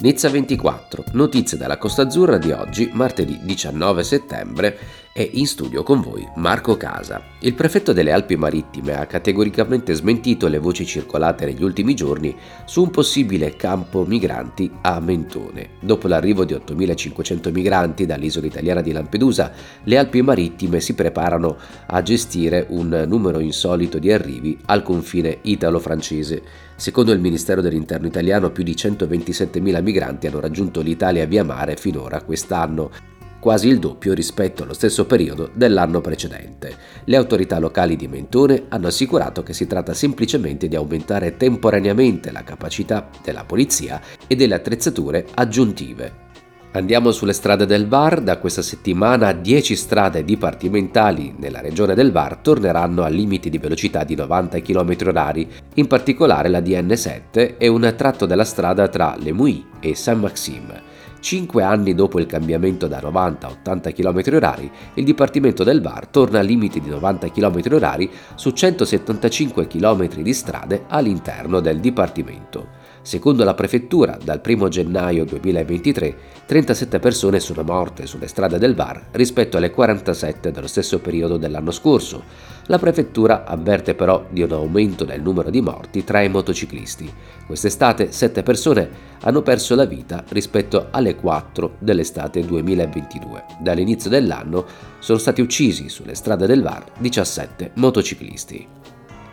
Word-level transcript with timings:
Nizza 0.00 0.30
24, 0.30 1.04
notizie 1.12 1.58
dalla 1.58 1.76
Costa 1.76 2.00
Azzurra 2.02 2.38
di 2.38 2.52
oggi, 2.52 2.88
martedì 2.94 3.38
19 3.42 4.02
settembre, 4.02 4.78
e 5.20 5.28
in 5.34 5.46
studio 5.46 5.82
con 5.82 6.00
voi 6.00 6.26
Marco 6.36 6.78
Casa. 6.78 7.22
Il 7.40 7.52
prefetto 7.52 7.92
delle 7.92 8.10
Alpi 8.10 8.36
Marittime 8.36 8.94
ha 8.98 9.04
categoricamente 9.04 9.92
smentito 9.92 10.48
le 10.48 10.56
voci 10.56 10.86
circolate 10.86 11.44
negli 11.44 11.62
ultimi 11.62 11.92
giorni 11.92 12.34
su 12.64 12.82
un 12.82 12.90
possibile 12.90 13.54
campo 13.54 14.06
migranti 14.06 14.70
a 14.80 14.98
Mentone. 14.98 15.72
Dopo 15.80 16.08
l'arrivo 16.08 16.46
di 16.46 16.54
8.500 16.54 17.52
migranti 17.52 18.06
dall'isola 18.06 18.46
italiana 18.46 18.80
di 18.80 18.92
Lampedusa, 18.92 19.52
le 19.84 19.98
Alpi 19.98 20.22
Marittime 20.22 20.80
si 20.80 20.94
preparano 20.94 21.58
a 21.84 22.00
gestire 22.00 22.64
un 22.70 23.04
numero 23.06 23.40
insolito 23.40 23.98
di 23.98 24.10
arrivi 24.10 24.56
al 24.66 24.82
confine 24.82 25.36
italo-francese. 25.42 26.42
Secondo 26.76 27.12
il 27.12 27.20
Ministero 27.20 27.60
dell'Interno 27.60 28.06
italiano, 28.06 28.52
più 28.52 28.64
di 28.64 28.72
127.000 28.72 29.82
migranti 29.82 30.28
hanno 30.28 30.40
raggiunto 30.40 30.80
l'Italia 30.80 31.26
via 31.26 31.44
mare 31.44 31.76
finora 31.76 32.22
quest'anno 32.22 33.18
quasi 33.40 33.68
il 33.68 33.78
doppio 33.78 34.12
rispetto 34.12 34.62
allo 34.62 34.74
stesso 34.74 35.06
periodo 35.06 35.50
dell'anno 35.54 36.00
precedente. 36.00 36.76
Le 37.04 37.16
autorità 37.16 37.58
locali 37.58 37.96
di 37.96 38.06
Mentone 38.06 38.66
hanno 38.68 38.86
assicurato 38.86 39.42
che 39.42 39.54
si 39.54 39.66
tratta 39.66 39.94
semplicemente 39.94 40.68
di 40.68 40.76
aumentare 40.76 41.36
temporaneamente 41.36 42.30
la 42.30 42.44
capacità 42.44 43.08
della 43.24 43.44
polizia 43.44 44.00
e 44.26 44.36
delle 44.36 44.54
attrezzature 44.54 45.26
aggiuntive. 45.34 46.28
Andiamo 46.72 47.10
sulle 47.10 47.32
strade 47.32 47.66
del 47.66 47.88
Var, 47.88 48.20
da 48.20 48.38
questa 48.38 48.62
settimana 48.62 49.32
10 49.32 49.74
strade 49.74 50.22
dipartimentali 50.22 51.34
nella 51.36 51.60
regione 51.60 51.96
del 51.96 52.12
Var 52.12 52.36
torneranno 52.36 53.02
a 53.02 53.08
limiti 53.08 53.50
di 53.50 53.58
velocità 53.58 54.04
di 54.04 54.14
90 54.14 54.60
km/h, 54.60 55.46
in 55.74 55.88
particolare 55.88 56.48
la 56.48 56.60
DN7 56.60 57.56
e 57.58 57.66
un 57.66 57.92
tratto 57.96 58.24
della 58.24 58.44
strada 58.44 58.86
tra 58.86 59.16
Le 59.18 59.32
Mouy 59.32 59.64
e 59.80 59.96
Saint-Maxime. 59.96 60.82
Cinque 61.20 61.62
anni 61.62 61.94
dopo 61.94 62.18
il 62.18 62.26
cambiamento 62.26 62.86
da 62.86 62.98
90 62.98 63.46
a 63.46 63.50
80 63.50 63.92
km/h, 63.92 64.70
il 64.94 65.04
Dipartimento 65.04 65.64
del 65.64 65.82
Var 65.82 66.06
torna 66.06 66.38
a 66.38 66.42
limiti 66.42 66.80
di 66.80 66.88
90 66.88 67.30
km/h 67.30 68.08
su 68.34 68.50
175 68.50 69.66
km 69.66 70.08
di 70.22 70.32
strade 70.32 70.84
all'interno 70.88 71.60
del 71.60 71.78
Dipartimento. 71.78 72.79
Secondo 73.02 73.44
la 73.44 73.54
prefettura, 73.54 74.18
dal 74.22 74.42
1 74.46 74.68
gennaio 74.68 75.24
2023, 75.24 76.16
37 76.44 76.98
persone 76.98 77.40
sono 77.40 77.62
morte 77.62 78.06
sulle 78.06 78.26
strade 78.26 78.58
del 78.58 78.74
Var 78.74 79.06
rispetto 79.12 79.56
alle 79.56 79.70
47 79.70 80.50
dello 80.50 80.66
stesso 80.66 80.98
periodo 80.98 81.38
dell'anno 81.38 81.70
scorso. 81.70 82.22
La 82.66 82.78
prefettura 82.78 83.44
avverte 83.44 83.94
però 83.94 84.26
di 84.28 84.42
un 84.42 84.52
aumento 84.52 85.04
del 85.04 85.22
numero 85.22 85.48
di 85.48 85.62
morti 85.62 86.04
tra 86.04 86.20
i 86.20 86.28
motociclisti. 86.28 87.10
Quest'estate 87.46 88.12
7 88.12 88.42
persone 88.42 88.88
hanno 89.22 89.40
perso 89.40 89.74
la 89.74 89.86
vita 89.86 90.22
rispetto 90.28 90.88
alle 90.90 91.16
4 91.16 91.76
dell'estate 91.78 92.44
2022. 92.44 93.44
Dall'inizio 93.60 94.10
dell'anno 94.10 94.66
sono 94.98 95.18
stati 95.18 95.40
uccisi 95.40 95.88
sulle 95.88 96.14
strade 96.14 96.46
del 96.46 96.62
Var 96.62 96.84
17 96.98 97.72
motociclisti. 97.76 98.79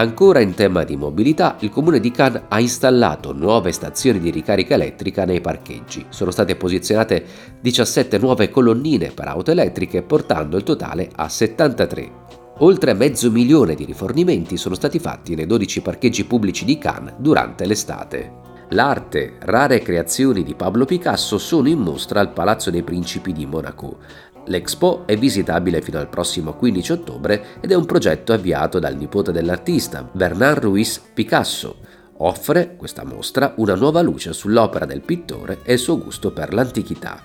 Ancora 0.00 0.40
in 0.40 0.54
tema 0.54 0.82
di 0.82 0.96
mobilità, 0.96 1.58
il 1.60 1.68
comune 1.68 2.00
di 2.00 2.10
Cannes 2.10 2.44
ha 2.48 2.58
installato 2.58 3.34
nuove 3.34 3.70
stazioni 3.70 4.18
di 4.18 4.30
ricarica 4.30 4.72
elettrica 4.72 5.26
nei 5.26 5.42
parcheggi. 5.42 6.06
Sono 6.08 6.30
state 6.30 6.56
posizionate 6.56 7.22
17 7.60 8.16
nuove 8.16 8.48
colonnine 8.48 9.10
per 9.10 9.28
auto 9.28 9.50
elettriche, 9.50 10.00
portando 10.00 10.56
il 10.56 10.62
totale 10.62 11.10
a 11.14 11.28
73. 11.28 12.12
Oltre 12.60 12.94
mezzo 12.94 13.30
milione 13.30 13.74
di 13.74 13.84
rifornimenti 13.84 14.56
sono 14.56 14.74
stati 14.74 14.98
fatti 14.98 15.34
nei 15.34 15.44
12 15.44 15.82
parcheggi 15.82 16.24
pubblici 16.24 16.64
di 16.64 16.78
Cannes 16.78 17.16
durante 17.18 17.66
l'estate. 17.66 18.48
L'arte, 18.72 19.34
rare 19.40 19.80
creazioni 19.80 20.44
di 20.44 20.54
Pablo 20.54 20.84
Picasso 20.84 21.38
sono 21.38 21.68
in 21.68 21.80
mostra 21.80 22.20
al 22.20 22.32
Palazzo 22.32 22.70
dei 22.70 22.84
Principi 22.84 23.32
di 23.32 23.44
Monaco. 23.44 23.98
L'Expo 24.46 25.06
è 25.06 25.16
visitabile 25.16 25.82
fino 25.82 25.98
al 25.98 26.08
prossimo 26.08 26.54
15 26.54 26.92
ottobre 26.92 27.44
ed 27.60 27.70
è 27.70 27.74
un 27.74 27.86
progetto 27.86 28.32
avviato 28.32 28.78
dal 28.78 28.96
nipote 28.96 29.32
dell'artista, 29.32 30.08
Bernard 30.10 30.62
Ruiz 30.62 31.00
Picasso. 31.12 31.76
Offre, 32.18 32.76
questa 32.76 33.04
mostra, 33.04 33.54
una 33.56 33.74
nuova 33.74 34.02
luce 34.02 34.32
sull'opera 34.32 34.86
del 34.86 35.02
pittore 35.02 35.60
e 35.62 35.74
il 35.74 35.78
suo 35.78 35.98
gusto 35.98 36.32
per 36.32 36.52
l'antichità. 36.52 37.22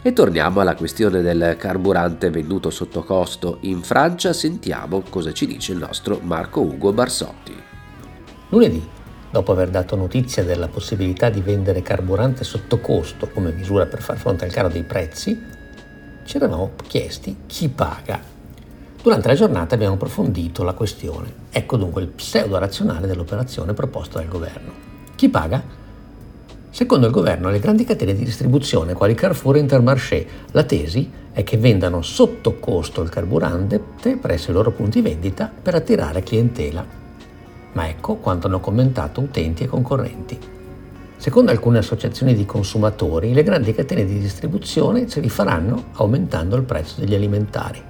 E 0.00 0.12
torniamo 0.12 0.60
alla 0.60 0.74
questione 0.74 1.22
del 1.22 1.56
carburante 1.58 2.30
venduto 2.30 2.70
sotto 2.70 3.02
costo 3.02 3.58
in 3.62 3.82
Francia, 3.82 4.32
sentiamo 4.32 5.02
cosa 5.08 5.32
ci 5.32 5.46
dice 5.46 5.72
il 5.72 5.78
nostro 5.78 6.20
Marco 6.22 6.60
Ugo 6.60 6.92
Barsotti. 6.92 7.54
Lunedì, 8.50 8.86
dopo 9.30 9.52
aver 9.52 9.70
dato 9.70 9.96
notizia 9.96 10.44
della 10.44 10.68
possibilità 10.68 11.30
di 11.30 11.40
vendere 11.40 11.82
carburante 11.82 12.44
sotto 12.44 12.78
costo 12.78 13.28
come 13.28 13.52
misura 13.52 13.86
per 13.86 14.00
far 14.00 14.18
fronte 14.18 14.44
al 14.44 14.52
caro 14.52 14.68
dei 14.68 14.84
prezzi, 14.84 15.56
ci 16.28 16.36
eravamo 16.36 16.72
chiesti 16.86 17.34
chi 17.46 17.70
paga. 17.70 18.20
Durante 19.02 19.28
la 19.28 19.34
giornata 19.34 19.74
abbiamo 19.74 19.94
approfondito 19.94 20.62
la 20.62 20.74
questione. 20.74 21.32
Ecco 21.50 21.78
dunque 21.78 22.02
il 22.02 22.08
pseudo 22.08 22.58
razionale 22.58 23.06
dell'operazione 23.06 23.72
proposta 23.72 24.18
dal 24.18 24.28
governo. 24.28 24.70
Chi 25.16 25.30
paga? 25.30 25.62
Secondo 26.68 27.06
il 27.06 27.12
governo, 27.12 27.48
le 27.48 27.60
grandi 27.60 27.84
catene 27.84 28.12
di 28.12 28.24
distribuzione, 28.24 28.92
quali 28.92 29.14
Carrefour 29.14 29.56
e 29.56 29.60
Intermarché, 29.60 30.26
la 30.50 30.64
tesi 30.64 31.10
è 31.32 31.42
che 31.42 31.56
vendano 31.56 32.02
sotto 32.02 32.58
costo 32.58 33.00
il 33.00 33.08
carburante 33.08 33.80
presso 34.20 34.50
i 34.50 34.54
loro 34.54 34.70
punti 34.72 35.00
vendita 35.00 35.50
per 35.62 35.76
attirare 35.76 36.22
clientela. 36.22 36.84
Ma 37.72 37.88
ecco 37.88 38.16
quanto 38.16 38.48
hanno 38.48 38.60
commentato 38.60 39.22
utenti 39.22 39.62
e 39.62 39.66
concorrenti. 39.66 40.56
Secondo 41.18 41.50
alcune 41.50 41.78
associazioni 41.78 42.32
di 42.32 42.46
consumatori, 42.46 43.32
le 43.32 43.42
grandi 43.42 43.74
catene 43.74 44.04
di 44.04 44.20
distribuzione 44.20 45.08
se 45.08 45.18
li 45.18 45.28
faranno 45.28 45.86
aumentando 45.94 46.54
il 46.54 46.62
prezzo 46.62 47.00
degli 47.00 47.14
alimentari. 47.14 47.82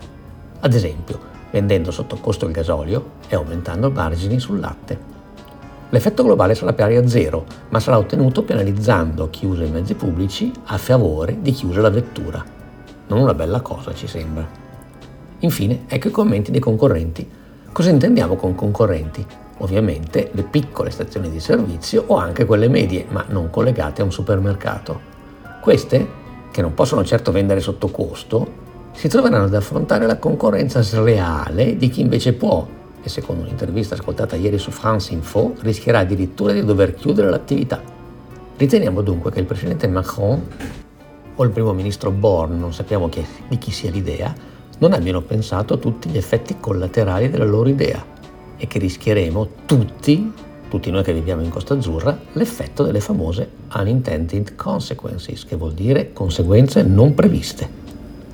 Ad 0.60 0.72
esempio, 0.72 1.20
vendendo 1.50 1.90
sotto 1.90 2.16
costo 2.16 2.46
il 2.46 2.52
gasolio 2.52 3.10
e 3.28 3.36
aumentando 3.36 3.88
i 3.88 3.92
margini 3.92 4.40
sul 4.40 4.60
latte. 4.60 4.98
L'effetto 5.90 6.22
globale 6.22 6.54
sarà 6.54 6.72
pari 6.72 6.96
a 6.96 7.06
zero, 7.06 7.44
ma 7.68 7.80
sarà 7.80 7.98
ottenuto 7.98 8.44
penalizzando 8.44 9.28
chi 9.28 9.44
usa 9.44 9.64
i 9.64 9.70
mezzi 9.70 9.92
pubblici 9.92 10.50
a 10.64 10.78
favore 10.78 11.36
di 11.42 11.52
chi 11.52 11.66
usa 11.66 11.82
la 11.82 11.90
vettura. 11.90 12.42
Non 13.08 13.20
una 13.20 13.34
bella 13.34 13.60
cosa, 13.60 13.92
ci 13.92 14.06
sembra. 14.06 14.48
Infine, 15.40 15.84
ecco 15.86 16.08
i 16.08 16.10
commenti 16.10 16.50
dei 16.50 16.60
concorrenti. 16.60 17.28
Cosa 17.78 17.90
intendiamo 17.90 18.34
con 18.34 18.56
concorrenti? 18.56 19.24
ovviamente 19.58 20.30
le 20.32 20.42
piccole 20.42 20.90
stazioni 20.90 21.30
di 21.30 21.38
servizio 21.38 22.02
o 22.08 22.16
anche 22.16 22.44
quelle 22.44 22.66
medie, 22.68 23.06
ma 23.08 23.24
non 23.28 23.50
collegate 23.50 24.02
a 24.02 24.04
un 24.04 24.10
supermercato. 24.10 25.00
Queste, 25.60 26.08
che 26.50 26.60
non 26.60 26.74
possono 26.74 27.04
certo 27.04 27.30
vendere 27.30 27.60
sotto 27.60 27.86
costo, 27.86 28.90
si 28.90 29.06
troveranno 29.06 29.44
ad 29.44 29.54
affrontare 29.54 30.06
la 30.06 30.18
concorrenza 30.18 30.82
sleale 30.82 31.76
di 31.76 31.88
chi 31.88 32.00
invece 32.00 32.32
può 32.32 32.66
e 33.00 33.08
secondo 33.08 33.42
un'intervista 33.42 33.94
ascoltata 33.94 34.34
ieri 34.34 34.58
su 34.58 34.72
France 34.72 35.12
Info 35.12 35.54
rischierà 35.60 36.00
addirittura 36.00 36.52
di 36.52 36.64
dover 36.64 36.94
chiudere 36.94 37.30
l'attività. 37.30 37.80
Riteniamo 38.56 39.02
dunque 39.02 39.30
che 39.30 39.38
il 39.38 39.46
presidente 39.46 39.86
Macron 39.86 40.46
o 41.32 41.44
il 41.44 41.50
primo 41.50 41.72
ministro 41.72 42.10
Born, 42.10 42.58
non 42.58 42.74
sappiamo 42.74 43.08
chi, 43.08 43.24
di 43.46 43.56
chi 43.56 43.70
sia 43.70 43.92
l'idea, 43.92 44.34
non 44.78 44.92
abbiano 44.92 45.22
pensato 45.22 45.74
a 45.74 45.78
tutti 45.78 46.08
gli 46.08 46.16
effetti 46.16 46.56
collaterali 46.60 47.30
della 47.30 47.44
loro 47.44 47.68
idea 47.68 48.04
e 48.56 48.66
che 48.66 48.78
rischieremo 48.78 49.48
tutti, 49.66 50.32
tutti 50.68 50.90
noi 50.90 51.02
che 51.02 51.12
viviamo 51.12 51.42
in 51.42 51.50
Costa 51.50 51.74
Azzurra, 51.74 52.18
l'effetto 52.32 52.82
delle 52.82 53.00
famose 53.00 53.48
unintended 53.74 54.54
consequences, 54.54 55.44
che 55.44 55.56
vuol 55.56 55.72
dire 55.72 56.12
conseguenze 56.12 56.82
non 56.82 57.14
previste 57.14 57.68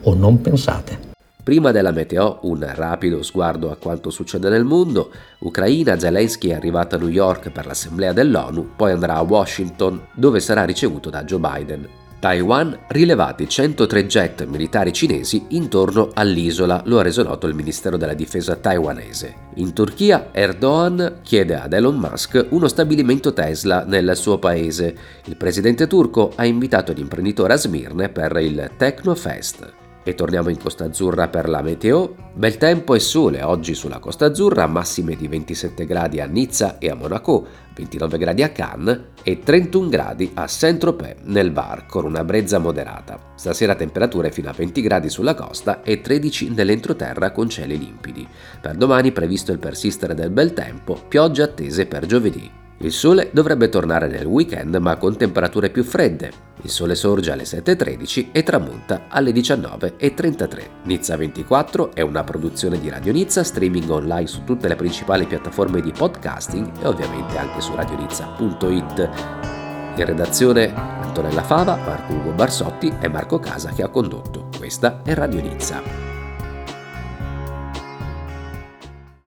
o 0.03 0.15
non 0.15 0.41
pensate. 0.41 1.12
Prima 1.44 1.72
della 1.72 1.91
meteo, 1.91 2.38
un 2.43 2.66
rapido 2.75 3.22
sguardo 3.22 3.71
a 3.71 3.76
quanto 3.76 4.09
succede 4.09 4.49
nel 4.49 4.65
mondo. 4.65 5.11
Ucraina, 5.41 5.99
Zelensky 5.99 6.49
è 6.49 6.55
arrivato 6.55 6.94
a 6.94 6.99
New 6.99 7.09
York 7.09 7.50
per 7.50 7.66
l'assemblea 7.66 8.15
dell'ONU, 8.15 8.71
poi 8.76 8.93
andrà 8.93 9.16
a 9.16 9.22
Washington, 9.22 10.06
dove 10.14 10.40
sarà 10.40 10.64
ricevuto 10.64 11.11
da 11.11 11.23
Joe 11.25 11.40
Biden. 11.40 11.88
Taiwan 12.25 12.75
rilevati 12.88 13.47
103 13.47 14.06
jet 14.06 14.47
militari 14.47 14.94
cinesi 14.94 15.44
intorno 15.49 16.09
all'isola, 16.15 16.81
lo 16.87 16.99
ha 16.99 17.03
reso 17.03 17.23
noto 17.23 17.47
il 17.47 17.55
Ministero 17.55 17.99
della 17.99 18.15
Difesa 18.15 18.56
taiwanese. 18.56 19.35
In 19.56 19.75
Turchia 19.75 20.31
Erdogan 20.32 21.19
chiede 21.21 21.55
ad 21.56 21.75
Elon 21.75 21.97
Musk 21.97 22.47
uno 22.49 22.67
stabilimento 22.67 23.35
Tesla 23.35 23.85
nel 23.85 24.17
suo 24.17 24.38
paese. 24.38 24.97
Il 25.26 25.37
presidente 25.37 25.87
turco 25.87 26.32
ha 26.35 26.47
invitato 26.47 26.94
l'imprenditore 26.94 27.53
a 27.53 27.56
Smirne 27.56 28.09
per 28.09 28.35
il 28.38 28.71
Technofest. 28.75 29.83
E 30.06 30.14
torniamo 30.14 30.50
in 30.50 30.58
Costa 30.58 30.84
Azzurra 30.84 31.28
per 31.28 31.48
la 31.48 31.62
meteo. 31.62 32.14
Bel 32.34 32.58
tempo 32.58 32.94
e 32.94 33.00
sole 33.00 33.42
oggi 33.42 33.74
sulla 33.74 34.00
Costa 34.00 34.26
Azzurra, 34.26 34.66
massime 34.66 35.16
di 35.16 35.26
27 35.26 35.86
gradi 35.86 36.20
a 36.20 36.26
Nizza 36.26 36.76
e 36.78 36.90
a 36.90 36.94
Monaco, 36.94 37.46
29 37.74 38.18
gradi 38.18 38.42
a 38.42 38.50
Cannes 38.50 39.00
e 39.22 39.40
31 39.40 39.88
gradi 39.88 40.30
a 40.34 40.46
Saint-Tropez 40.46 41.22
nel 41.22 41.52
Var 41.52 41.86
con 41.86 42.04
una 42.04 42.22
brezza 42.22 42.58
moderata. 42.58 43.32
Stasera 43.34 43.74
temperature 43.74 44.30
fino 44.30 44.50
a 44.50 44.52
20 44.52 44.82
gradi 44.82 45.08
sulla 45.08 45.34
costa 45.34 45.82
e 45.82 46.02
13 46.02 46.50
nell'entroterra 46.50 47.32
con 47.32 47.48
cieli 47.48 47.78
limpidi. 47.78 48.28
Per 48.60 48.76
domani 48.76 49.10
previsto 49.10 49.52
il 49.52 49.58
persistere 49.58 50.14
del 50.14 50.30
bel 50.30 50.52
tempo, 50.52 51.00
piogge 51.08 51.40
attese 51.40 51.86
per 51.86 52.04
giovedì. 52.04 52.62
Il 52.79 52.93
sole 52.93 53.31
dovrebbe 53.32 53.69
tornare 53.69 54.09
nel 54.09 54.26
weekend 54.26 54.75
ma 54.76 54.97
con 54.97 55.17
temperature 55.17 55.71
più 55.71 55.85
fredde. 55.85 56.53
Il 56.62 56.71
sole 56.71 56.94
sorge 56.94 57.31
alle 57.31 57.44
7.13 57.44 58.29
e 58.32 58.43
tramonta 58.43 59.05
alle 59.09 59.31
19.33. 59.31 60.69
Nizza 60.85 61.17
24 61.17 61.94
è 61.94 62.00
una 62.00 62.25
produzione 62.25 62.81
di 62.81 62.88
Radio 62.88 63.12
Nizza, 63.12 63.44
streaming 63.44 63.88
online 63.88 64.26
su 64.26 64.44
tutte 64.44 64.69
le 64.69 64.76
principali 64.76 65.26
piattaforme 65.26 65.81
di 65.81 65.93
podcasting 65.93 66.82
e 66.82 66.87
ovviamente 66.87 67.38
anche 67.38 67.61
su 67.61 67.75
radionizza.it. 67.75 69.11
In 69.97 70.05
redazione 70.05 70.73
Antonella 70.75 71.43
Fava, 71.43 71.76
Marco 71.76 72.12
Ugo 72.12 72.32
Barsotti 72.32 72.93
e 73.00 73.09
Marco 73.09 73.38
Casa 73.38 73.71
che 73.71 73.82
ha 73.82 73.88
condotto. 73.88 74.49
Questa 74.59 75.03
è 75.05 75.15
Radio 75.15 75.41
Nizza. 75.41 76.13